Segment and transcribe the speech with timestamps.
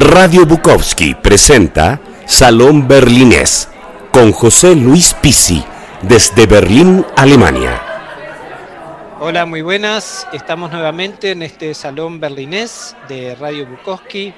[0.00, 3.68] Radio Bukowski presenta Salón Berlinés
[4.12, 5.64] con José Luis Pisi
[6.02, 7.82] desde Berlín, Alemania.
[9.18, 10.28] Hola, muy buenas.
[10.32, 14.32] Estamos nuevamente en este Salón Berlinés de Radio Bukowski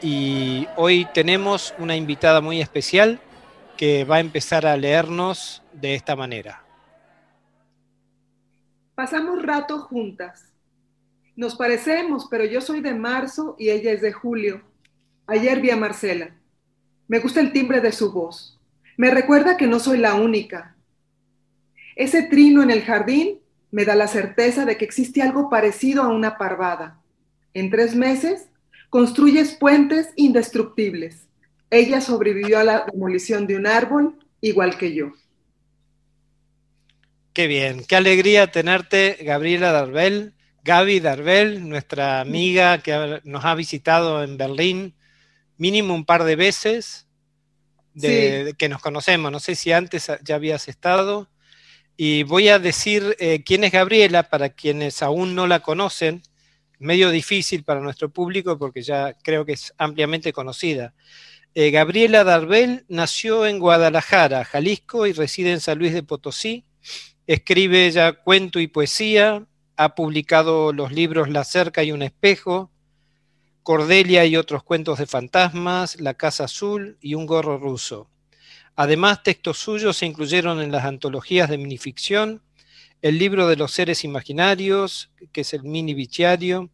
[0.00, 3.18] y hoy tenemos una invitada muy especial
[3.76, 6.62] que va a empezar a leernos de esta manera.
[8.94, 10.52] Pasamos rato juntas.
[11.34, 14.62] Nos parecemos, pero yo soy de marzo y ella es de julio.
[15.32, 16.28] Ayer vi a Marcela.
[17.08, 18.60] Me gusta el timbre de su voz.
[18.98, 20.76] Me recuerda que no soy la única.
[21.96, 23.38] Ese trino en el jardín
[23.70, 27.00] me da la certeza de que existe algo parecido a una parvada.
[27.54, 28.50] En tres meses
[28.90, 31.26] construyes puentes indestructibles.
[31.70, 35.12] Ella sobrevivió a la demolición de un árbol igual que yo.
[37.32, 44.22] Qué bien, qué alegría tenerte, Gabriela Darbel, Gaby Darbel, nuestra amiga que nos ha visitado
[44.22, 44.94] en Berlín
[45.62, 47.06] mínimo un par de veces
[47.94, 49.30] de, que nos conocemos.
[49.30, 51.28] No sé si antes ya habías estado.
[51.96, 56.22] Y voy a decir eh, quién es Gabriela para quienes aún no la conocen.
[56.80, 60.94] Medio difícil para nuestro público porque ya creo que es ampliamente conocida.
[61.54, 66.64] Eh, Gabriela Darbel nació en Guadalajara, Jalisco, y reside en San Luis de Potosí.
[67.28, 69.46] Escribe ya cuento y poesía.
[69.76, 72.72] Ha publicado los libros La cerca y un espejo,
[73.62, 78.10] Cordelia y otros cuentos de fantasmas, La Casa Azul y Un gorro ruso.
[78.74, 82.42] Además, textos suyos se incluyeron en las antologías de minificción,
[83.02, 86.70] el libro de los seres imaginarios, que es el mini bichiario,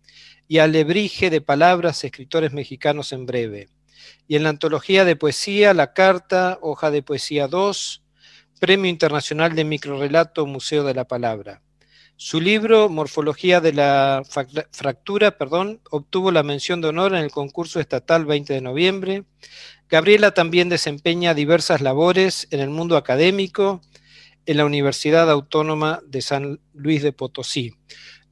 [0.47, 3.69] y Alebrije de palabras, escritores mexicanos en breve.
[4.27, 8.03] Y en la antología de poesía, La Carta, Hoja de Poesía 2,
[8.61, 11.61] Premio Internacional de Microrelato Museo de la Palabra.
[12.21, 14.25] Su libro, Morfología de la
[14.73, 19.23] Fractura, perdón, obtuvo la mención de honor en el concurso estatal 20 de noviembre.
[19.89, 23.81] Gabriela también desempeña diversas labores en el mundo académico
[24.47, 27.75] en la Universidad Autónoma de San Luis de Potosí.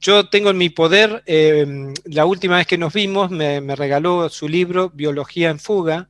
[0.01, 4.49] Yo tengo en mi poder, em, la última vez que nos vimos, me, regaló su
[4.49, 6.09] libro Biología en Fuga,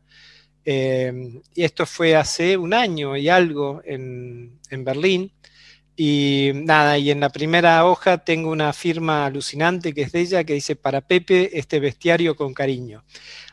[0.65, 5.31] em, y esto fue hace un año y algo en, en Berlín.
[5.99, 10.43] Y nada, y en la primera hoja tengo una firma alucinante que es de ella
[10.43, 13.03] que dice para Pepe este bestiario con cariño.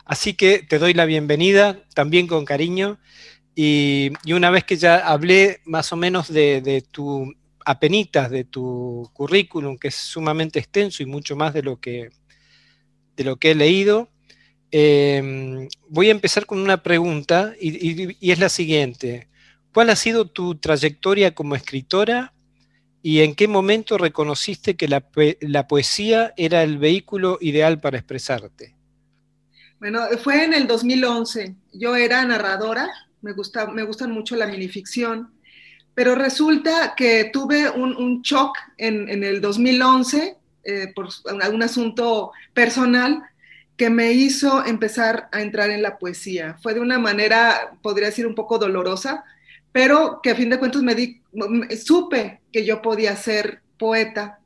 [0.04, 2.98] Así que te doy la bienvenida también con cariño.
[3.54, 7.32] Y, una vez que ya hablé más o menos de, tu
[7.64, 12.10] apenitas, de tu currículum, que es sumamente extenso y mucho más de lo que,
[13.16, 14.10] de lo que he leído,
[14.70, 19.28] em, voy a empezar con una pregunta y es la siguiente.
[19.72, 22.33] ¿Cuál ha sido tu trayectoria como escritora
[23.06, 28.74] y en qué momento reconociste que la, poesía era el vehículo ideal para expresarte?
[29.78, 31.54] Bueno, fue en el 2011.
[31.74, 32.88] Yo era narradora,
[33.20, 35.34] me, gusta, me gustan mucho la minificción,
[35.92, 41.08] pero resulta que tuve un, shock en, el 2011 eh, por
[41.42, 43.22] algún asunto personal
[43.76, 46.56] que me hizo empezar a entrar en la poesía.
[46.62, 49.24] Fue de una manera, podría decir, un poco dolorosa,
[49.74, 51.20] pero que a fin de cuentas me di,
[51.84, 54.38] supe que yo podía ser poeta,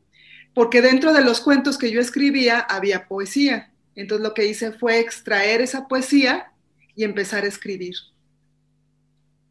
[0.54, 3.70] porque dentro de los cuentos que yo escribía había poesía.
[3.94, 6.50] Entonces lo que hice fue extraer esa poesía
[6.96, 7.94] y empezar a escribir.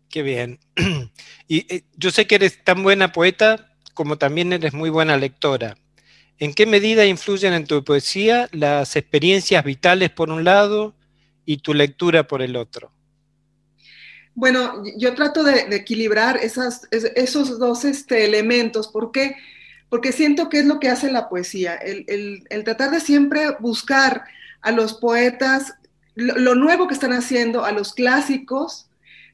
[0.09, 0.59] Qué bien.
[1.47, 5.77] Y eh, yo sé que eres tan buena poeta como también eres muy buena lectora.
[6.39, 10.95] ¿En qué medida influyen en tu poesía las experiencias vitales por un lado
[11.45, 12.96] y tu lectura por el otro?
[14.37, 18.87] Bueno, yo trato de, equilibrar esas, esos dos este, elementos.
[18.87, 19.35] ¿Por qué?
[19.89, 24.25] Porque siento que es lo que hace la poesía, el, tratar de siempre buscar
[24.61, 25.73] a los poetas
[26.13, 28.91] lo, nuevo que están haciendo, a los clásicos,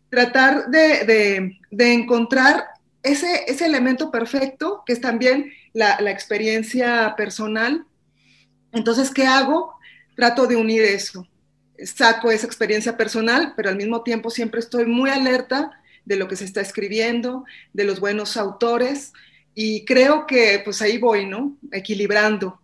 [0.10, 2.68] tratar de, encontrar
[3.04, 7.86] ese, ese, elemento perfecto, que es también la, la experiencia personal.
[8.72, 9.76] Entonces, ¿qué hago?
[10.16, 11.28] Trato de unir eso
[11.84, 15.72] saco esa experiencia personal, pero al mismo tiempo siempre estoy muy alerta
[16.06, 19.14] de lo que se está escribiendo, de los buenos autores,
[19.56, 21.56] y creo que pues ahí voy, ¿no?
[21.72, 22.60] Equilibrando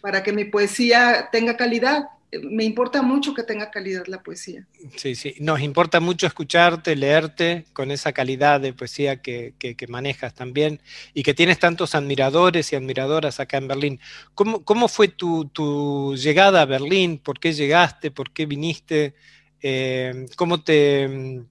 [0.00, 2.04] para que mi poesía tenga calidad
[2.42, 4.66] me importa mucho que tenga calidad la poesía.
[4.96, 9.54] Sí, sí, nos importa mucho escucharte, leerte con esa calidad de poesía que,
[9.88, 10.80] manejas también
[11.12, 14.00] y que tienes tantos admiradores y admiradoras acá en Berlín.
[14.34, 17.18] ¿Cómo, fue tu, llegada a Berlín?
[17.18, 18.10] ¿Por qué llegaste?
[18.10, 19.14] ¿Por qué viniste?
[19.60, 21.42] Eh, ¿Cómo te,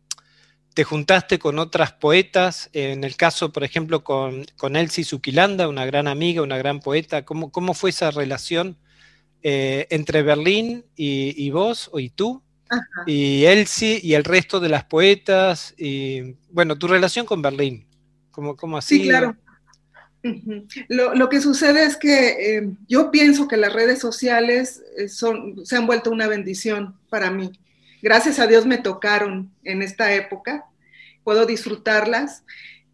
[0.73, 2.69] te juntaste con otras poetas?
[2.73, 7.25] En el caso, por ejemplo, con, con Elsie Zuquilanda, una gran amiga, una gran poeta.
[7.25, 8.77] ¿Cómo, cómo fue esa relación?
[9.45, 12.41] Eh, entre Berlín y, vos, o y tú,
[13.05, 17.85] y Elsie y el resto de las poetas, y bueno, tu relación con Berlín,
[18.31, 18.99] ¿cómo, cómo así?
[18.99, 19.35] Sí, claro.
[20.87, 25.75] lo, que sucede es que eh, yo pienso que las redes sociales eh, son, se
[25.75, 27.51] han vuelto una bendición para mí.
[28.01, 30.65] Gracias a Dios me tocaron en esta época,
[31.25, 32.45] puedo disfrutarlas.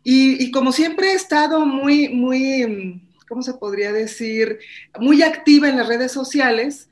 [0.04, 4.60] Y, y como siempre he estado muy, muy ¿cómo se podría decir?
[5.00, 6.90] Muy activa en las redes sociales.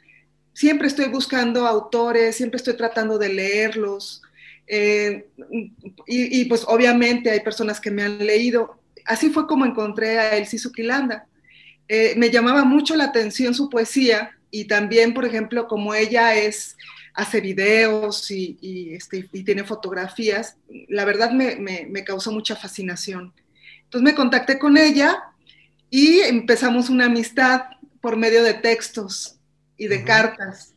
[0.53, 4.21] Siempre estoy buscando autores, siempre estoy tratando de leerlos.
[4.67, 5.27] Eh,
[6.05, 8.79] y, pues obviamente hay personas que me han leído.
[9.05, 11.27] Así fue como encontré a Elsie Zuquilanda.
[11.89, 16.77] Eh, me llamaba mucho la atención su poesía y también, por ejemplo, como ella es
[17.13, 20.57] hace videos y, este, tiene fotografías,
[20.87, 23.33] la verdad me, me, causó mucha fascinación.
[23.85, 25.23] Entonces me contacté con ella
[25.89, 27.63] y empezamos una amistad
[28.01, 29.35] por medio de textos
[29.77, 30.73] y de cartas.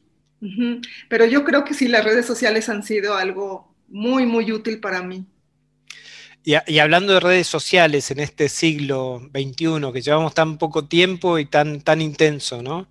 [1.08, 5.02] Pero yo creo que sí, las redes sociales han sido algo muy, muy útil para
[5.02, 5.26] mí.
[6.42, 11.44] Y, hablando de redes sociales en este siglo XXI, que llevamos tan poco tiempo y
[11.44, 12.88] tan, tan intenso, ¿no?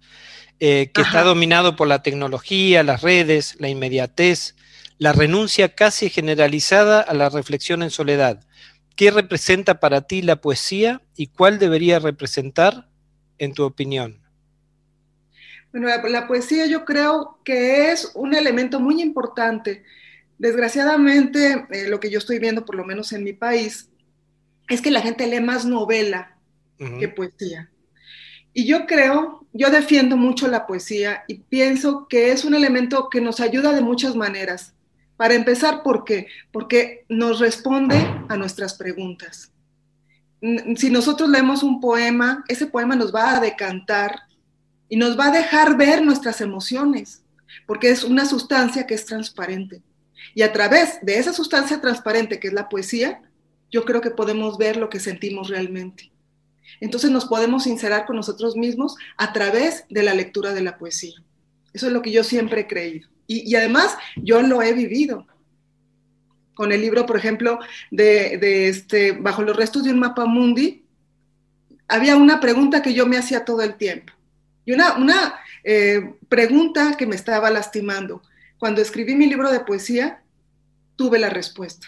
[0.60, 4.56] Eh, que está dominado por la tecnología, las redes, la inmediatez,
[5.00, 8.46] la renuncia casi generalizada a la reflexión en soledad.
[9.00, 12.90] ¿Qué representa para ti la poesía y cuál debería representar
[13.38, 14.20] en tu opinión?
[15.72, 19.86] Bueno, la, poesía yo creo que es un elemento muy importante.
[20.38, 23.88] Desgraciadamente, eh, lo que yo estoy viendo, por lo menos en mi país,
[24.68, 26.38] es que la gente lee más novela
[26.78, 27.72] que poesía.
[28.52, 33.22] Y yo creo, yo defiendo mucho la poesía y pienso que es un elemento que
[33.22, 34.74] nos ayuda de muchas maneras.
[35.20, 36.28] Para empezar, ¿por qué?
[36.50, 37.98] Porque nos responde
[38.30, 39.52] a nuestras preguntas.
[40.78, 44.22] Si nosotros leemos un poema, ese poema nos va a decantar
[44.88, 47.22] y nos va a dejar ver nuestras emociones,
[47.68, 49.82] porque es una sustancia que es transparente.
[50.36, 53.22] Y a través de esa sustancia transparente que es la poesía,
[53.70, 56.14] yo creo que podemos ver lo que sentimos realmente.
[56.80, 61.22] Entonces nos podemos sincerar con nosotros mismos a través de la lectura de la poesía.
[61.74, 63.08] Eso es lo que yo siempre he creído.
[63.28, 65.28] Y, además yo lo he vivido.
[66.56, 67.60] Con el libro, por ejemplo,
[67.92, 70.84] de, este, Bajo los restos de un mapa mundi,
[71.88, 74.14] había una pregunta que yo me hacía todo el tiempo.
[74.66, 78.22] Y una, una eh, pregunta que me estaba lastimando.
[78.58, 80.22] Cuando escribí mi libro de poesía,
[80.96, 81.88] tuve la respuesta.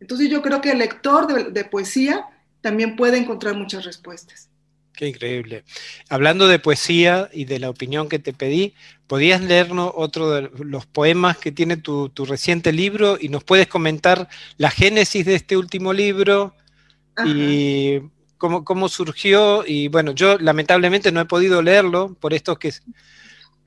[0.00, 2.26] Entonces yo creo que el lector de poesía
[2.60, 4.49] también puede encontrar muchas respuestas.
[4.94, 5.64] Qué increíble.
[6.08, 8.74] Hablando de poesía y de la opinión que te pedí,
[9.06, 14.28] ¿podías leernos otro de los poemas que tiene tu, reciente libro y nos puedes comentar
[14.56, 16.54] la génesis de este último libro
[17.24, 18.00] y
[18.36, 19.64] cómo, surgió?
[19.66, 22.72] Y bueno, yo lamentablemente no he podido leerlo por estos que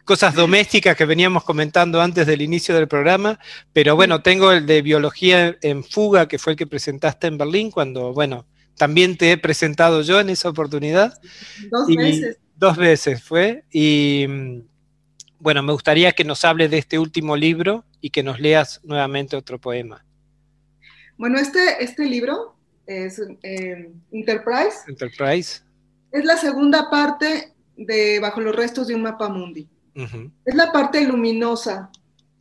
[0.05, 3.39] cosas domésticas que veníamos comentando antes del inicio del programa,
[3.71, 7.71] pero bueno, tengo el de biología en fuga, que fue el que presentaste en Berlín,
[7.71, 8.45] cuando, bueno,
[8.77, 11.19] también te he presentado yo en esa oportunidad.
[11.69, 12.37] Dos veces.
[12.55, 13.65] Dos veces fue.
[13.71, 14.25] Y
[15.39, 19.35] bueno, me gustaría que nos hables de este último libro y que nos leas nuevamente
[19.35, 20.05] otro poema.
[21.17, 22.55] Bueno, este, este libro
[22.85, 24.77] es eh, Enterprise.
[24.87, 25.61] Enterprise.
[26.11, 29.67] Es la segunda parte de Bajo los restos de un mapa mundi.
[30.45, 31.91] Es la parte luminosa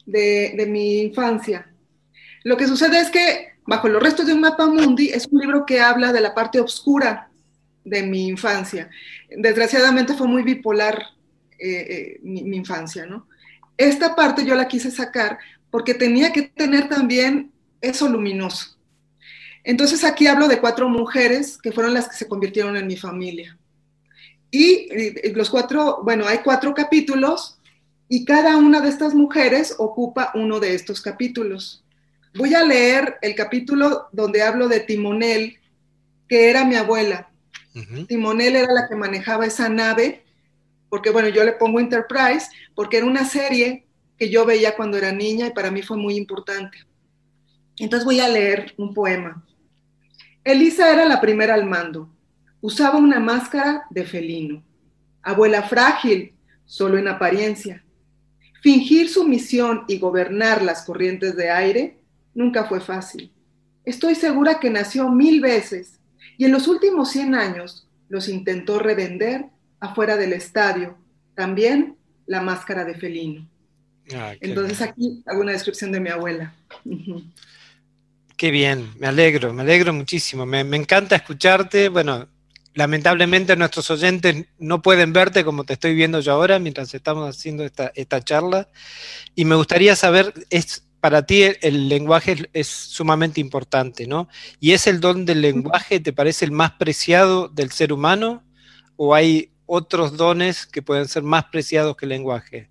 [0.07, 1.71] de, de mi infancia.
[2.45, 5.65] Lo que sucede es que Bajo los restos de un mapa mundi es un libro
[5.65, 7.31] que habla de la parte oscura
[7.85, 8.91] de mi infancia.
[9.31, 11.03] Desgraciadamente fue muy bipolar
[11.59, 13.29] eh, eh, mi, infancia, ¿no?
[13.77, 15.39] Esta parte yo la quise sacar
[15.71, 18.77] porque tenía que tener también eso luminoso.
[19.65, 23.57] Entonces aquí hablo de cuatro mujeres que fueron las que se convirtieron en mi familia.
[24.51, 27.59] Y, y los cuatro, bueno, hay cuatro capítulos
[28.09, 31.82] y cada una de estas mujeres ocupa uno de estos capítulos.
[32.35, 35.59] Voy a leer el capítulo donde hablo de Timonel,
[36.29, 37.31] que era mi abuela.
[38.09, 40.25] Timonel era la que manejaba esa nave,
[40.89, 43.87] porque bueno, yo le pongo Enterprise, porque era una serie
[44.19, 46.79] que yo veía cuando era niña y para mí fue muy importante.
[47.79, 49.45] Entonces voy a leer un poema.
[50.43, 52.11] Elisa era la primera al mando.
[52.63, 54.63] Usaba una máscara de felino.
[55.23, 56.35] Abuela frágil,
[56.65, 57.85] solo en apariencia.
[58.63, 62.02] Fingir su misión y gobernar las corrientes de aire
[62.35, 63.33] nunca fue fácil.
[63.85, 65.99] Estoy segura que nació mil veces
[66.39, 69.47] y en los últimos 100 años los intentó revender
[69.81, 70.97] afuera del estadio.
[71.35, 71.97] También
[72.27, 73.49] la máscara de felino.
[74.15, 76.55] Ah, Entonces aquí hago una descripción de mi abuela.
[78.37, 80.45] Qué bien, me alegro, me alegro muchísimo.
[80.45, 81.89] Me, encanta escucharte.
[81.89, 82.29] Bueno,
[82.75, 87.65] lamentablemente nuestros oyentes no pueden verte como te estoy viendo yo ahora mientras estamos haciendo
[87.65, 88.69] esta, charla.
[89.35, 94.29] Y me gustaría saber, es, para ti el, lenguaje es, sumamente importante, ¿no?
[94.61, 98.45] ¿Y es el don del lenguaje, te parece el más preciado del ser humano?
[98.95, 102.71] ¿O hay otros dones que pueden ser más preciados que el lenguaje?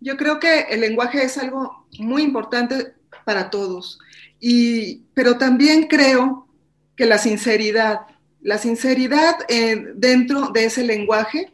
[0.00, 2.94] Yo creo que el lenguaje es algo muy importante
[3.26, 3.98] para todos,
[4.40, 6.48] y, pero también creo
[6.96, 8.06] que la sinceridad,
[8.40, 11.52] la sinceridad eh, dentro de ese lenguaje,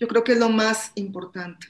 [0.00, 1.68] yo creo que es lo más importante.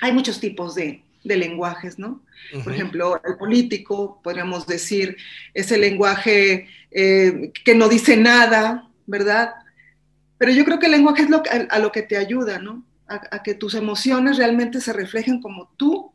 [0.00, 1.04] Hay muchos tipos de,
[1.36, 2.22] lenguajes, ¿no?
[2.64, 5.16] Por ejemplo, el político, podríamos decir,
[5.54, 9.54] ese lenguaje eh, que no dice nada, ¿verdad?
[10.38, 12.84] Pero yo creo que el lenguaje es lo, a, lo que te ayuda, ¿no?
[13.06, 16.12] A, que tus emociones realmente se reflejen como tú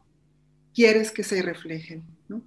[0.74, 2.42] quieres que se reflejen, ¿no?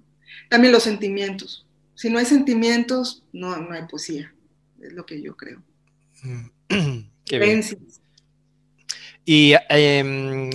[0.49, 1.65] También los sentimientos.
[1.95, 4.33] Si no hay sentimientos, no, no hay poesía
[4.81, 5.61] es lo que yo creo.
[6.23, 7.05] Mm.
[9.29, 10.49] Y em,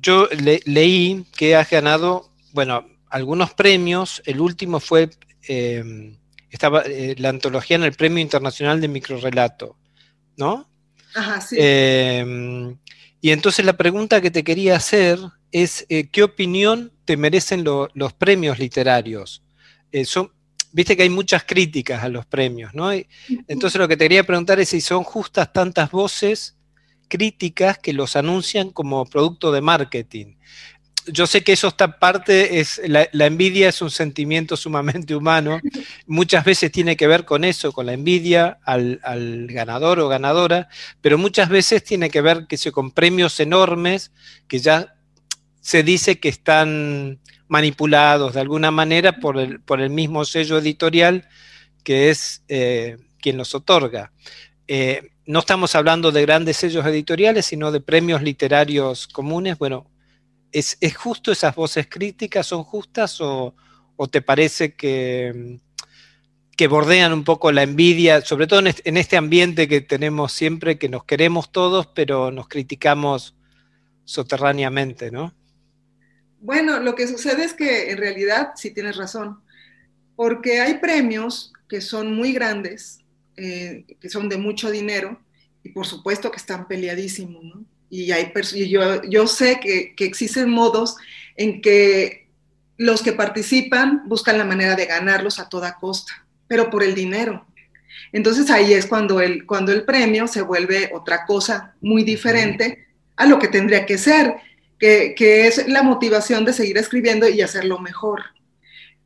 [0.00, 0.28] yo
[0.66, 4.22] leí que has ganado, bueno, algunos premios.
[4.24, 5.10] El último fue
[5.46, 6.16] em,
[6.52, 9.76] estaba eh, la antología en el Premio Internacional de Microrelato,
[10.36, 10.68] ¿no?
[11.14, 11.56] Ajá, sí.
[11.58, 12.76] Em,
[13.20, 15.18] y entonces la pregunta que te quería hacer
[15.50, 19.42] es, eh, ¿qué opinión te merecen los premios literarios?
[19.92, 20.30] Eh, son,
[20.72, 22.90] viste que hay muchas críticas a los premios, ¿no?
[23.48, 26.56] entonces lo que te quería preguntar es si son justas tantas voces
[27.12, 30.36] críticas que los anuncian como producto de marketing.
[31.06, 35.60] Yo sé que eso está parte, es, la, envidia es un sentimiento sumamente humano,
[36.06, 38.98] muchas veces tiene que ver con eso, con la envidia al,
[39.50, 40.70] ganador o ganadora,
[41.02, 44.10] pero muchas veces tiene que ver que se, con premios enormes
[44.48, 44.94] que ya
[45.60, 51.28] se dice que están manipulados de alguna manera por el, por el mismo sello editorial
[51.84, 54.12] que es eh, quien los otorga.
[54.66, 59.58] Eh, no estamos hablando de grandes sellos editoriales, sino de premios literarios comunes.
[59.58, 59.90] Bueno,
[60.50, 62.46] ¿es, justo esas voces críticas?
[62.46, 63.54] ¿Son justas o,
[64.10, 65.60] te parece que,
[66.56, 70.88] que, bordean un poco la envidia, sobre todo en este ambiente que tenemos siempre, que
[70.88, 73.36] nos queremos todos, pero nos criticamos
[74.04, 75.32] soterráneamente, ¿no?
[76.40, 79.40] Bueno, lo que sucede es que en realidad sí tienes razón,
[80.16, 83.01] porque hay premios que son muy grandes,
[83.36, 85.20] eh, que son de mucho dinero,
[85.64, 87.64] y por supuesto que están peleadísimos, ¿no?
[87.88, 88.32] Y, hay
[88.68, 90.96] yo, yo sé que, que existen modos
[91.36, 92.28] en que
[92.78, 97.46] los que participan buscan la manera de ganarlos a toda costa, pero por el dinero.
[98.12, 102.86] Entonces ahí es cuando el, cuando el premio se vuelve otra cosa muy diferente
[103.16, 104.36] a lo que tendría que ser
[104.78, 108.22] que, es la motivación de seguir escribiendo y hacerlo mejor.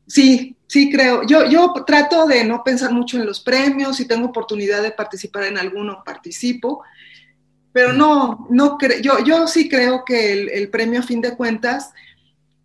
[0.06, 1.22] Sí, sí creo.
[1.26, 5.44] Yo, yo trato de no pensar mucho en los premios, si tengo oportunidad de participar
[5.44, 6.82] en alguno, participo,
[7.72, 11.92] pero no, no yo, yo sí creo que el, premio a fin de cuentas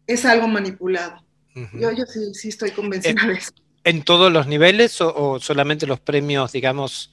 [0.08, 1.24] es algo manipulado.
[1.74, 3.51] Yo, yo sí, sí, estoy convencida de eso.
[3.84, 7.12] ¿En todos los niveles o, solamente los premios, digamos,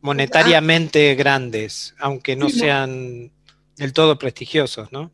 [0.00, 3.32] monetariamente grandes, aunque no sean
[3.76, 5.10] del todo prestigiosos, ¿no?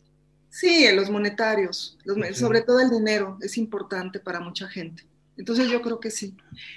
[0.51, 1.97] Sí, los monetarios,
[2.35, 5.05] sobre todo el dinero, es importante para mucha gente.
[5.37, 6.35] Entonces yo creo que sí.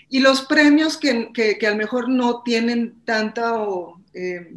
[0.10, 4.56] Y los premios que, que, a lo mejor no tienen tanta, o, eh,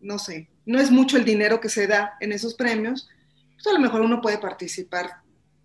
[0.00, 3.08] no sé, no es mucho el dinero que se da en esos premios,
[3.54, 5.22] pues a lo mejor uno puede participar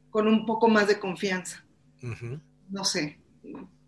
[0.10, 1.63] con un poco más de confianza.
[2.70, 3.20] No sé.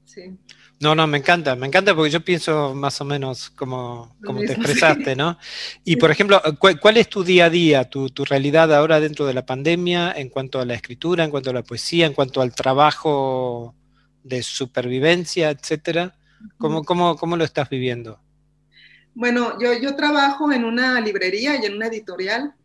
[0.05, 0.37] Sí.
[0.81, 4.53] No, no, me encanta, me encanta porque yo pienso más o menos como, como te
[4.53, 5.37] expresaste, ¿no?
[5.85, 9.45] Y por ejemplo, ¿cuál, es tu día a día, tu, realidad ahora dentro de la
[9.45, 13.75] pandemia en cuanto a la escritura, en cuanto a la poesía, en cuanto al trabajo
[14.23, 16.15] de supervivencia, etcétera?
[16.57, 18.19] ¿Cómo, cómo, lo estás viviendo?
[19.13, 22.55] Bueno, yo, yo trabajo en una librería y en una editorial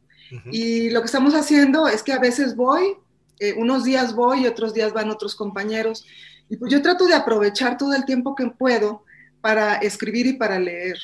[0.51, 2.97] y lo que estamos haciendo es que a veces voy,
[3.41, 6.07] eh, unos días voy y otros días van otros compañeros
[6.49, 9.05] y pues yo trato de aprovechar todo el tiempo que puedo
[9.41, 10.99] para escribir y para leer.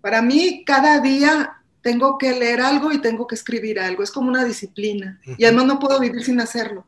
[0.00, 4.02] Para mí, cada día tengo que leer algo y tengo que escribir algo.
[4.02, 5.20] Es como una disciplina.
[5.38, 6.84] Y además no puedo vivir sin hacerlo.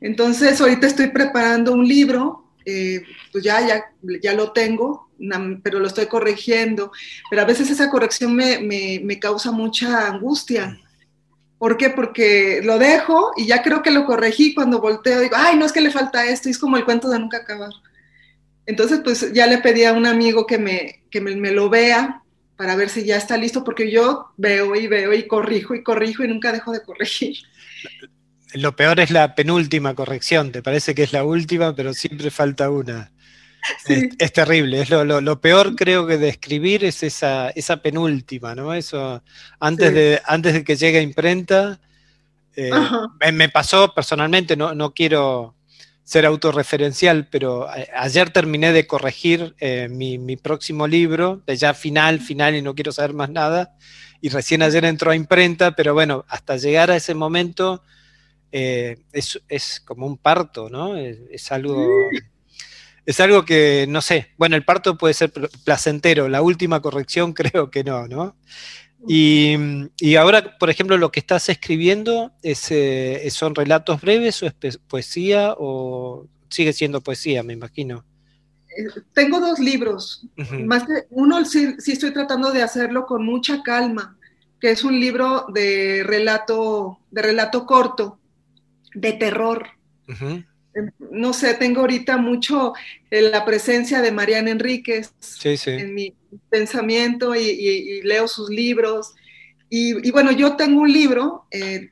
[0.00, 3.02] Entonces, ahorita estoy preparando un libro, eh,
[3.32, 3.84] pues ya, ya,
[4.22, 5.10] ya lo tengo,
[5.62, 6.92] pero lo estoy corrigiendo.
[7.30, 10.78] Pero a veces esa corrección me, me, me causa mucha angustia
[11.58, 11.90] ¿Por qué?
[11.90, 15.72] Porque lo dejo y ya creo que lo corregí cuando volteo, digo, ay, no es
[15.72, 17.70] que le falta esto, y es como el cuento de nunca acabar.
[18.66, 22.22] Entonces, pues ya le pedí a un amigo que me, que me, lo vea
[22.56, 26.24] para ver si ya está listo, porque yo veo y veo y corrijo y corrijo
[26.24, 27.36] y nunca dejo de corregir.
[28.54, 32.70] Lo peor es la penúltima corrección, te parece que es la última, pero siempre falta
[32.70, 33.12] una.
[34.18, 38.74] Es, terrible, es lo, peor creo que de escribir es esa, esa penúltima, ¿no?
[38.74, 39.22] Eso,
[39.60, 41.80] antes, de, antes de que llegue a imprenta,
[42.54, 42.70] eh,
[43.32, 45.56] me, pasó personalmente, no, no quiero
[46.06, 52.54] ser autorreferencial, pero ayer terminé de corregir eh, mi, próximo libro, de ya final, final
[52.54, 53.76] y no quiero saber más nada,
[54.20, 57.82] y recién ayer entró a imprenta, pero bueno, hasta llegar a ese momento
[58.52, 60.96] eh, es, como un parto, ¿no?
[60.96, 61.88] Es, algo...
[63.06, 65.32] Es algo que, no sé, bueno, el parto puede ser
[65.64, 68.36] placentero, la última corrección creo que no, ¿no?
[69.08, 74.78] Y, ahora, por ejemplo, lo que estás escribiendo es, eh, son relatos breves o es
[74.78, 78.04] poesía o sigue siendo poesía, me imagino.
[78.76, 80.26] Eh, tengo dos libros.
[80.64, 84.16] Más que uno sí, estoy tratando de hacerlo con mucha calma,
[84.60, 88.18] que es un libro de relato, de relato corto,
[88.94, 89.68] de terror.
[91.10, 92.74] No sé, tengo ahorita mucho
[93.10, 95.12] eh, la presencia de Mariana Enríquez
[95.44, 96.14] en mi
[96.50, 99.14] pensamiento y, leo sus libros.
[99.68, 101.90] Y, bueno, yo tengo un libro, eh,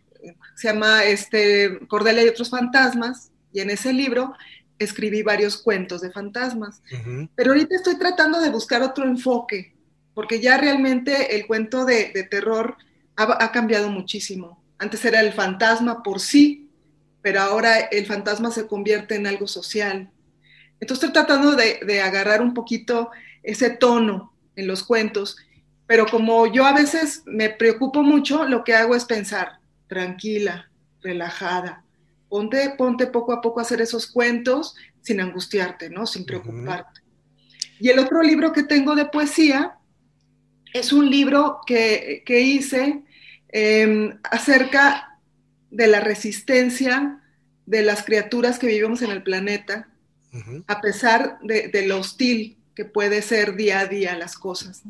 [0.57, 4.35] se llama este, Cordelia y otros fantasmas, y en ese libro
[4.79, 6.83] escribí varios cuentos de fantasmas.
[7.35, 9.75] Pero ahorita estoy tratando de buscar otro enfoque,
[10.15, 12.77] porque ya realmente el cuento de, terror
[13.17, 14.63] ha, ha cambiado muchísimo.
[14.79, 16.64] Antes era el fantasma por sí,
[17.25, 20.11] pero ahora el fantasma se convierte en algo social.
[20.79, 23.11] Entonces estoy tratando de, agarrar un poquito
[23.43, 25.39] ese tono en los cuentos,
[25.87, 31.83] pero como yo a veces me preocupo mucho, lo que hago es pensar, tranquila, relajada,
[32.29, 36.07] ponte, ponte poco a poco a hacer esos cuentos sin angustiarte, ¿no?
[36.07, 37.01] Sin preocuparte.
[37.81, 39.79] Y el otro libro que tengo de poesía
[40.75, 43.03] es un libro que, hice
[43.49, 45.14] em, acerca
[45.75, 47.21] de la resistencia
[47.67, 49.89] de las criaturas que vivimos en el planeta,
[50.67, 54.83] a pesar de, lo hostil que puede ser día a día las cosas.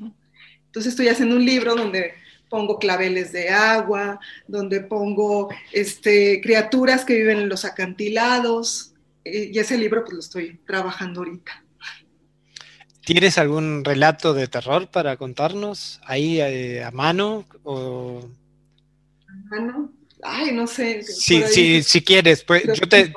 [0.66, 2.14] Entonces estoy haciendo un libro donde
[2.48, 8.92] pongo claveles de agua, donde pongo este, criaturas que viven en los acantilados,
[9.25, 11.64] y ese libro pues lo estoy trabajando ahorita.
[13.04, 17.47] ¿Tienes algún relato de terror para contarnos ahí eh, a mano?
[17.62, 18.26] O...
[19.28, 19.92] ¿A mano?
[20.25, 21.02] Ay, no sé.
[21.02, 22.45] Sí, sí, si quieres.
[22.45, 23.13] Pues, yo te,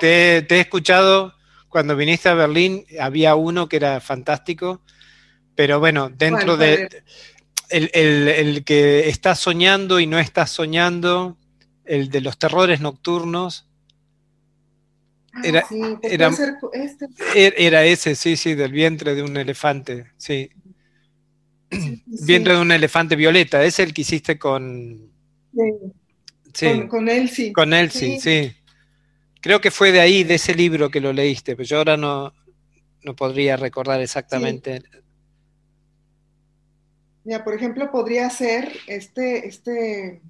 [0.50, 1.34] he escuchado
[1.70, 4.82] cuando viniste a Berlín, había uno que era fantástico,
[5.56, 7.04] pero bueno, dentro de
[7.70, 11.38] el, que está soñando y no está soñando,
[11.86, 13.70] el de los terrores nocturnos.
[15.32, 15.66] Ah, era,
[16.02, 16.32] era,
[16.74, 17.08] este.
[17.36, 20.50] er, era, ese, sí, sí, del vientre de un elefante, sí.
[22.06, 25.12] Vientre de un elefante violeta, es el que hiciste con...
[26.88, 27.54] Con, él sí.
[27.54, 28.54] Con él sí, sí.
[29.42, 32.34] Creo que fue de ahí, de ese libro que lo leíste, pero yo ahora no,
[33.04, 34.82] no podría recordar exactamente.
[37.24, 40.22] Mira, por ejemplo, podría ser este, este,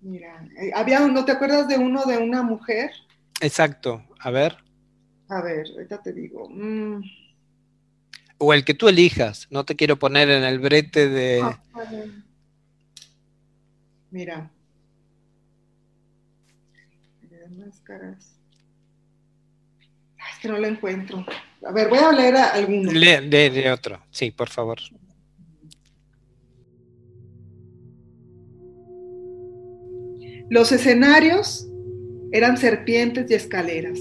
[0.00, 2.90] mira, eh, había, ¿no te acuerdas de uno de una mujer?
[3.40, 4.56] Exacto, a ver.
[5.28, 6.48] A ver, ahorita te digo.
[6.48, 7.02] Mm.
[8.38, 11.42] O el que tú elijas, no te quiero poner en el brete de...
[11.42, 11.60] Ah,
[14.10, 14.50] mira,
[17.50, 18.36] máscaras.
[20.32, 21.24] es que no lo encuentro.
[21.66, 22.92] A ver, voy a leer a alguno.
[22.92, 24.78] Lee, otro, sí, por favor.
[30.48, 31.68] Los escenarios
[32.32, 33.98] eran serpientes y escaleras.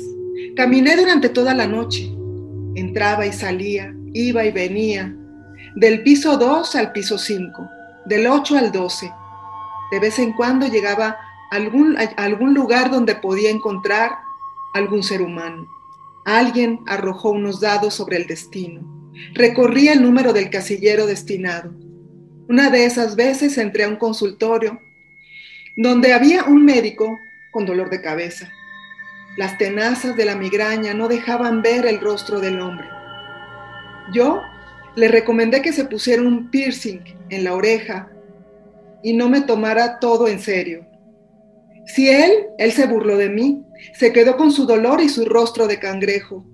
[0.56, 2.10] Caminé durante toda la noche.
[2.76, 5.16] Entraba y salía, iba y venía.
[5.76, 7.70] Del piso 2 al piso 5,
[8.06, 9.12] del 8 al 12.
[9.92, 11.18] De vez en cuando llegaba
[11.52, 14.12] algún, algún lugar donde podía encontrar
[14.74, 15.68] algún ser humano.
[16.26, 18.82] Alguien arrojó unos dados sobre el destino.
[19.34, 21.74] Recorría el número del casillero destinado.
[22.48, 24.80] Una de esas veces entré a un consultorio
[25.78, 27.18] donde había un médico
[27.52, 28.52] con dolor de cabeza.
[29.38, 32.88] Las tenazas de la migraña no dejaban ver el rostro del hombre.
[34.12, 34.42] Yo
[34.96, 38.10] le recomendé que se pusiera un piercing en la oreja
[39.04, 40.89] y no me tomara todo en serio.
[41.96, 45.66] Si él, él se burló de mí, se quedó con su dolor y su rostro
[45.66, 46.46] de cangrejo.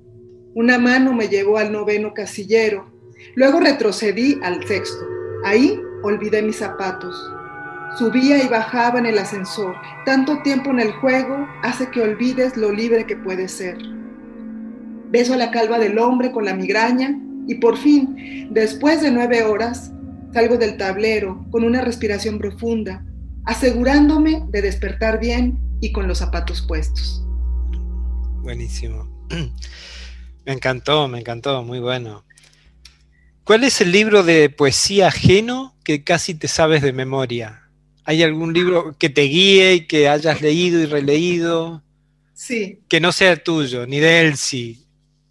[0.54, 2.89] Una mano me llevó al noveno casillero,
[3.36, 5.06] luego retrocedí al sexto.
[5.43, 7.13] Ahí olvidé mis zapatos.
[7.98, 9.76] Subía y bajaba en el ascensor.
[10.06, 13.78] Tanto tiempo en el juego hace que olvides lo libre que puedes ser.
[15.10, 19.91] Beso la calva del hombre con la migraña y por fin, después de nueve horas,
[20.34, 23.04] salgo del tablero con una respiración profunda
[23.45, 27.23] asegurándome de despertar bien y con los zapatos puestos.
[28.41, 29.10] Buenísimo.
[30.45, 32.23] Me encantó, me encantó, muy bueno.
[33.43, 37.63] ¿Cuál es el libro de poesía ajeno que casi te sabes de memoria?
[38.03, 41.81] ¿Hay algún libro que te guíe y que hayas leído y releído?
[42.36, 42.81] Sí.
[42.88, 44.86] Que no sea tuyo, ni de sí.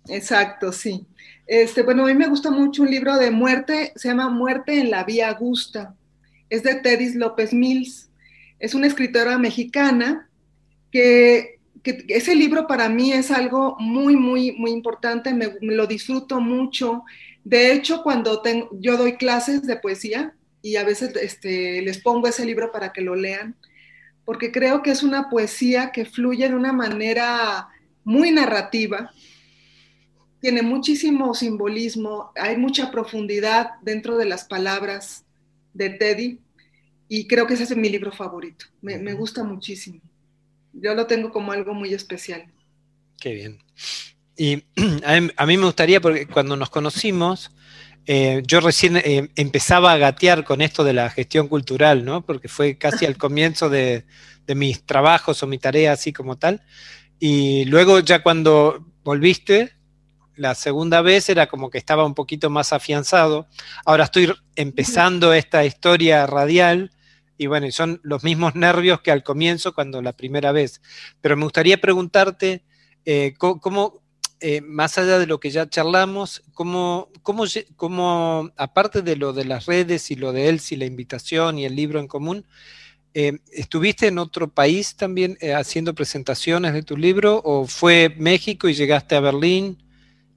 [0.08, 1.06] Exacto, sí.
[1.46, 4.90] Este, bueno, a mí me gusta mucho un libro de muerte, se llama Muerte en
[4.90, 5.94] la Vía Augusta.
[6.50, 8.10] Es de Teddy López Mills.
[8.58, 10.28] Es una escritora mexicana
[10.90, 11.54] que,
[11.84, 17.04] ese libro para mí es algo muy, muy, muy importante, me, lo disfruto mucho.
[17.44, 22.46] De hecho, cuando yo doy clases de poesía y a veces este, les pongo ese
[22.46, 23.54] libro para que lo lean,
[24.24, 27.68] porque creo que es una poesía que fluye de una manera
[28.02, 29.10] muy narrativa,
[30.40, 35.23] tiene muchísimo simbolismo, hay mucha profundidad dentro de las palabras
[35.74, 36.38] de Teddy
[37.08, 38.66] y creo que ese es mi libro favorito.
[38.80, 40.00] Me, gusta muchísimo.
[40.72, 42.46] Yo lo tengo como algo muy especial.
[43.20, 43.58] Qué bien.
[44.36, 44.64] Y
[45.36, 47.50] a mí, me gustaría, porque cuando nos conocimos,
[48.06, 52.24] eh, yo recién eh, empezaba a gatear con esto de la gestión cultural, ¿no?
[52.24, 54.04] Porque fue casi al comienzo de,
[54.46, 56.62] de mis trabajos o mi tarea así como tal.
[57.20, 59.73] Y luego ya cuando volviste,
[60.36, 63.46] la segunda vez era como que estaba un poquito más afianzado.
[63.84, 66.90] Ahora estoy empezando esta historia radial
[67.36, 70.80] y bueno, son los mismos nervios que al comienzo cuando la primera vez.
[71.20, 72.64] Pero me gustaría preguntarte
[73.04, 74.02] eh, cómo,
[74.40, 77.44] eh, más allá de lo que ya charlamos, cómo, cómo,
[77.76, 81.64] cómo, aparte de lo de las redes y lo de él, si la invitación y
[81.64, 82.46] el libro en común,
[83.14, 88.74] eh, ¿estuviste en otro país también haciendo presentaciones de tu libro o fue México y
[88.74, 89.78] llegaste a Berlín?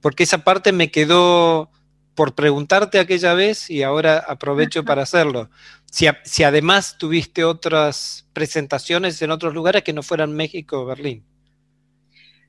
[0.00, 1.70] Porque esa parte me quedó
[2.14, 5.50] por preguntarte aquella vez y ahora aprovecho para hacerlo.
[5.90, 11.24] Si, si, además tuviste otras presentaciones en otros lugares que no fueran México o Berlín.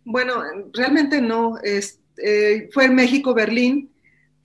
[0.04, 0.42] Bueno,
[0.74, 1.60] realmente no.
[1.64, 3.92] Es, eh, fue en México, Berlín,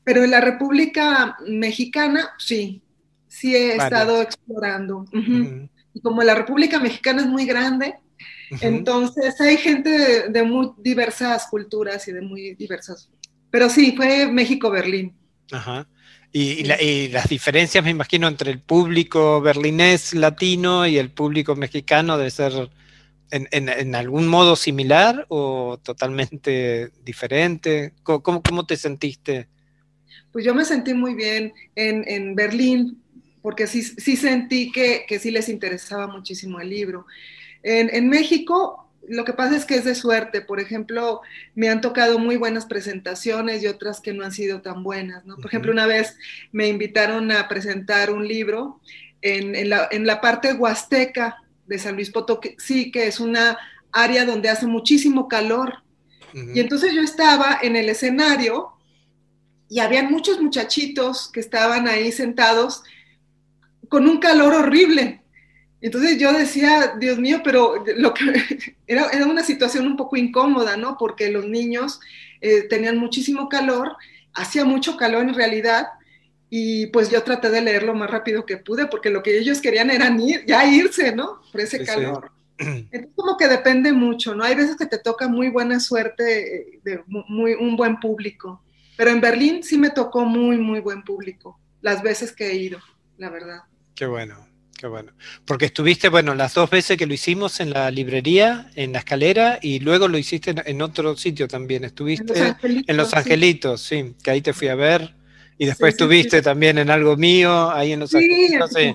[0.04, 2.82] pero en la República Mexicana, sí,
[3.26, 5.06] sí he estado explorando.
[5.94, 7.94] Y como la República Mexicana es muy grande,
[8.60, 13.10] entonces hay gente de, muy diversas culturas y de muy diversas.
[13.50, 15.14] Pero sí, fue México-Berlín.
[15.52, 15.86] Ajá.
[16.32, 22.30] Y, las diferencias, me imagino, entre el público berlinés latino y el público mexicano debe
[22.32, 22.70] ser
[23.30, 27.92] en, algún modo similar o totalmente diferente.
[28.02, 29.48] ¿Cómo, cómo, te sentiste?
[30.32, 33.00] Pues yo me sentí muy bien en, Berlín,
[33.40, 37.06] porque sí, sí sentí que, que sí les interesaba muchísimo el libro.
[37.64, 40.42] En, México, lo que pasa es que es de suerte.
[40.42, 41.22] Por ejemplo,
[41.54, 45.24] me han tocado muy buenas presentaciones y otras que no han sido tan buenas.
[45.24, 45.36] ¿no?
[45.36, 46.16] Por ejemplo, una vez
[46.52, 48.80] me invitaron a presentar un libro
[49.22, 53.56] en, la, parte huasteca de San Luis Potosí, que es una
[53.90, 55.82] área donde hace muchísimo calor.
[56.52, 58.72] Y entonces yo estaba en el escenario
[59.70, 62.82] y habían muchos muchachitos que estaban ahí sentados
[63.88, 65.23] con un calor horrible.
[65.84, 68.24] Entonces yo decía, Dios mío, pero lo que
[68.86, 70.96] era, era una situación un poco incómoda, ¿no?
[70.96, 72.00] Porque los niños
[72.40, 73.94] eh, tenían muchísimo calor,
[74.32, 75.88] hacía mucho calor en realidad,
[76.48, 79.60] y pues yo traté de leer lo más rápido que pude, porque lo que ellos
[79.60, 81.42] querían era ir, ya irse, ¿no?
[81.52, 82.30] Por ese calor.
[82.58, 84.42] Entonces como que depende mucho, ¿no?
[84.42, 88.62] Hay veces que te toca muy buena suerte eh, de muy, un buen público,
[88.96, 92.78] pero en Berlín sí me tocó muy, muy buen público, las veces que he ido,
[93.18, 93.64] la verdad.
[93.94, 94.53] Qué bueno.
[94.84, 95.12] Qué bueno.
[95.46, 99.58] Porque estuviste, bueno, las dos veces que lo hicimos en la librería, en la escalera,
[99.62, 101.84] y luego lo hiciste en, otro sitio también.
[101.84, 105.14] Estuviste en Los Angelitos, sí, que ahí te fui a ver.
[105.56, 108.72] Y después estuviste también en algo mío, ahí en Los Angelitos.
[108.74, 108.94] Sí,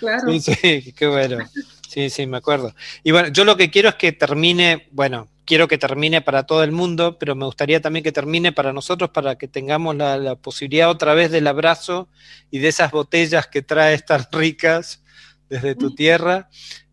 [0.00, 0.32] claro.
[0.32, 1.44] Sí, sí, qué bueno.
[1.86, 2.74] Sí, sí, me acuerdo.
[3.04, 6.64] Y bueno, yo lo que quiero es que termine, bueno, quiero que termine para todo
[6.64, 10.88] el mundo, pero me gustaría también que termine para nosotros, para que tengamos la, posibilidad
[10.88, 12.08] otra vez del abrazo
[12.50, 15.02] y de esas botellas que traes tan ricas
[15.48, 16.48] desde tu tierra,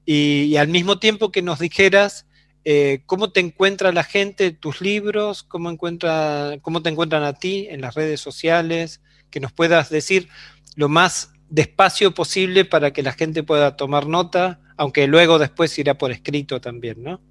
[0.06, 2.28] y, al mismo tiempo que nos dijeras
[2.64, 7.68] eh, cómo te encuentra la gente, tus libros, cómo, encuentra, cómo te encuentran a ti
[7.70, 10.30] en las redes sociales, que nos puedas decir
[10.76, 15.98] lo más despacio posible para que la gente pueda tomar nota, aunque luego después irá
[15.98, 17.22] por escrito también, ¿no?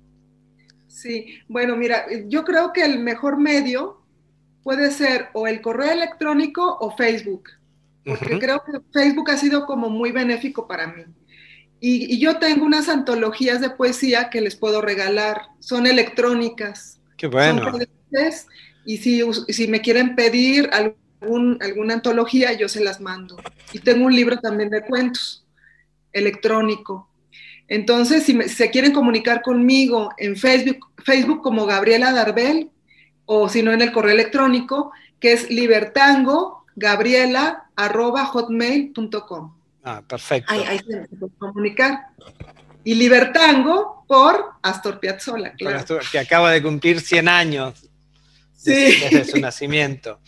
[0.89, 4.03] Sí, bueno, mira, yo creo que el mejor medio
[4.63, 7.51] puede ser o el correo electrónico o Facebook
[8.05, 11.05] porque creo que Facebook ha sido como muy benéfico para mí.
[11.81, 17.01] Y, yo tengo unas antologías de poesía que les puedo regalar, son electrónicas.
[17.17, 17.73] Qué bueno.
[18.87, 23.37] y si, si me quieren pedir algún, alguna antología, yo se las mando.
[23.73, 25.45] Y tengo un libro también de cuentos
[26.13, 27.11] electrónico.
[27.69, 32.71] Entonces, si, se quieren comunicar conmigo en Facebook, Facebook como Gabriela Darbel,
[33.27, 35.51] o si no en el correo electrónico, que es
[36.77, 39.55] libertango.gabriela.hotmail.com.
[39.85, 40.53] Ah, perfecto.
[40.53, 41.99] Ahí, ahí se puede comunicar.
[42.85, 45.99] Y Libertango por Astor Piazzolla, claro.
[46.11, 47.75] Que acaba de cumplir 100 años
[48.57, 48.73] Sí.
[48.73, 50.21] desde su nacimiento.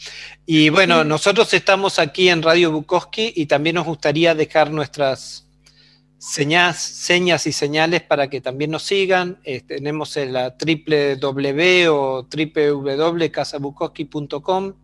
[0.44, 5.45] Y bueno, nosotros estamos aquí en Radio Bukowski y también nos gustaría dejar nuestras
[6.18, 9.38] señas, señas y señales para que también nos sigan.
[9.44, 14.74] Eh, tenemos en la www o www.casabukowski.com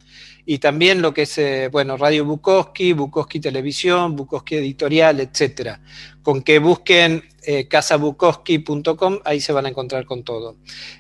[0.45, 5.81] y también lo que es, eh, bueno, Radio Bukowski, Bukowski Televisión, Bukowski Editorial, etcétera.
[6.23, 10.57] Con que busquen eh, casabukowski.com, ahí se van a encontrar con todo.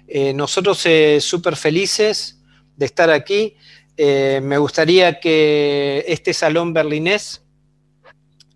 [0.06, 0.86] Eh, nosotros
[1.20, 2.40] súper felices
[2.76, 3.56] de estar aquí.
[3.96, 7.42] Me gustaría que este salón berlinés,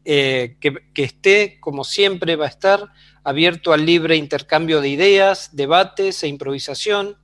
[0.09, 2.92] eh, que, esté, como siempre va a estar,
[3.25, 7.16] abierto al libre intercambio de ideas, debates e improvisación.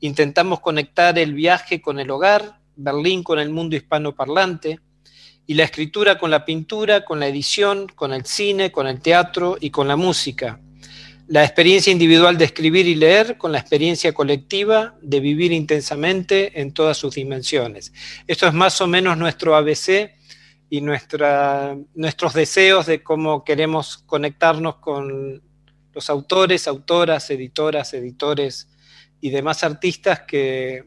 [0.00, 4.80] Intentamos conectar el viaje con el hogar, Berlín con el mundo hispanoparlante,
[5.46, 9.56] y la escritura con la pintura, con la edición, con el cine, con el teatro
[9.58, 10.60] y con la música.
[11.26, 16.74] La experiencia individual de escribir y leer con la experiencia colectiva de vivir intensamente en
[16.74, 17.94] todas sus dimensiones.
[18.26, 20.19] Esto es más o menos nuestro ABC
[20.70, 25.42] y nuestros deseos de cómo queremos conectarnos con
[25.92, 28.68] los autores, autoras, editoras, editores
[29.20, 30.84] y demás artistas que,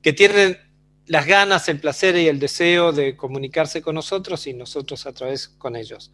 [0.00, 0.56] que tienen
[1.06, 5.48] las ganas, el placer y el deseo de comunicarse con nosotros y nosotros a través
[5.48, 6.12] con ellos.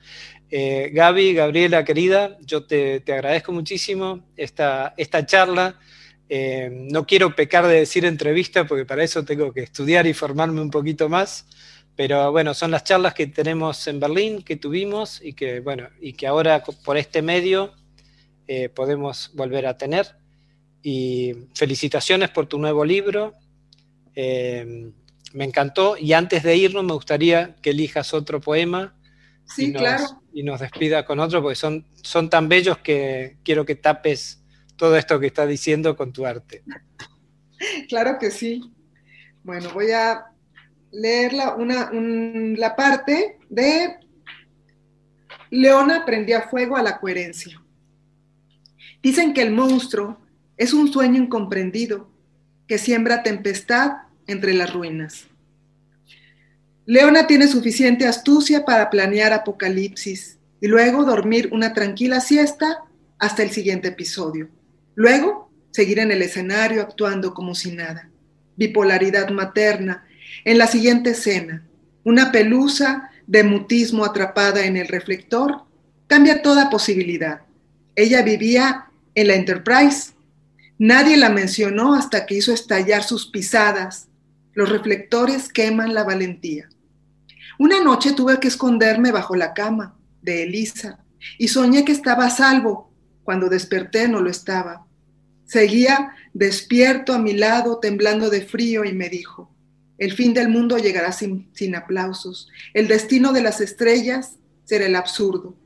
[0.51, 5.79] Eh, Gaby, Gabriela, querida, yo te, te agradezco muchísimo esta, esta charla.
[6.31, 10.63] Eh, no quiero pecar de decir entrevista porque para eso tengo que estudiar y formarme
[10.63, 11.47] un poquito más,
[11.97, 16.13] pero bueno, son las charlas que tenemos en Berlín, que tuvimos y que, bueno, y
[16.13, 17.75] que ahora por este medio
[18.47, 20.17] eh, podemos volver a tener.
[20.83, 23.33] Y felicitaciones por tu nuevo libro.
[24.15, 24.93] Eh,
[25.33, 25.97] me encantó.
[25.97, 28.97] Y antes de irnos, me gustaría que elijas otro poema
[29.49, 30.23] Sí, y, nos, claro.
[30.33, 34.43] y nos despida con otro, porque son, son tan bellos que quiero que tapes
[34.77, 36.63] todo esto que estás diciendo con tu arte.
[37.89, 38.61] Claro que sí.
[39.43, 40.27] Bueno, voy a
[40.93, 43.97] leer la, una, un- la parte de
[45.51, 47.61] Leona prendía fuego a la coherencia.
[49.03, 50.19] Dicen que el monstruo
[50.57, 52.11] es un sueño incomprendido
[52.67, 53.93] que siembra tempestad
[54.27, 55.27] entre las ruinas.
[56.85, 62.83] Leona tiene suficiente astucia para planear apocalipsis y luego dormir una tranquila siesta
[63.19, 64.49] hasta el siguiente episodio.
[64.95, 68.09] Luego, seguir en el escenario actuando como si nada.
[68.57, 70.06] Bipolaridad materna.
[70.45, 71.67] En la siguiente escena,
[72.05, 75.65] una pelusa de mutismo atrapada en el reflector
[76.07, 77.43] cambia toda posibilidad.
[77.95, 80.13] Ella vivía en la Enterprise.
[80.79, 84.09] Nadie la mencionó hasta que hizo estallar sus pisadas.
[84.53, 86.69] Los reflectores queman la valentía.
[87.59, 91.01] Una noche tuve que esconderme bajo la cama de Elisa
[91.39, 92.93] y soñé que estaba a salvo.
[93.25, 94.87] Cuando desperté no lo estaba.
[95.47, 99.56] Seguía despierto a mi lado, temblando de frío, y me dijo,
[99.99, 102.49] el fin del mundo llegará sin, sin aplausos.
[102.75, 105.57] El destino de las estrellas será el absurdo.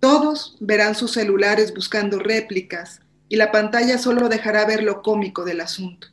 [0.00, 5.60] Todos verán sus celulares buscando réplicas y la pantalla solo dejará ver lo cómico del
[5.60, 6.08] asunto.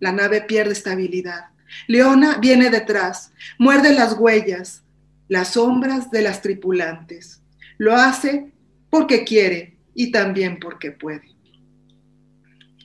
[0.00, 1.46] La nave pierde estabilidad.
[1.86, 4.82] Leona viene detrás, muerde las huellas,
[5.28, 7.42] las sombras de las tripulantes.
[7.76, 8.52] Lo hace
[8.90, 11.28] porque quiere y también porque puede.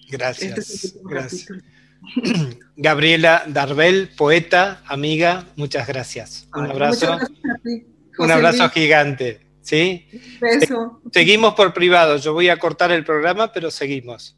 [0.10, 0.58] Gracias.
[0.58, 1.46] Este es gracias.
[1.46, 1.73] capítulo.
[2.76, 6.48] Gabriela Darbel, poeta, amiga, muchas gracias.
[6.54, 7.86] Un Ay, abrazo, muchas gracias a ti,
[8.18, 8.72] un abrazo Luis.
[8.74, 9.44] gigante.
[9.64, 10.08] ¿sí?
[10.40, 11.02] Beso.
[11.12, 12.18] Seguimos por privado.
[12.18, 14.38] Yo voy a cortar el programa, pero seguimos.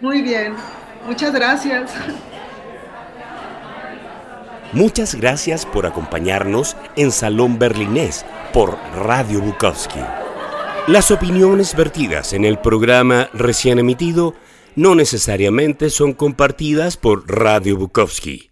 [0.00, 0.54] Muy bien.
[1.06, 1.90] Muchas gracias.
[4.72, 10.00] Muchas gracias por acompañarnos en Salón Berlinés por Radio Bukowski.
[10.86, 14.34] Las opiniones vertidas en el programa recién emitido
[14.76, 18.45] no necesariamente son compartidas por Radio Bukowski.